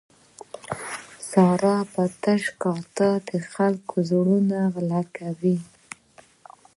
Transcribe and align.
ساره 1.29 1.75
په 1.93 2.03
تش 2.23 2.43
کاته 2.61 3.09
د 3.27 3.29
خلکو 3.53 3.95
زړونه 4.09 4.57
غلا 4.73 5.01
کوي. 5.17 5.57